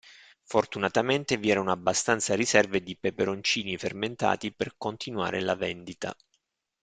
[0.41, 6.17] Fortunatamente vi erano abbastanza riserve di peperoncini fermentati per continuare la vendita.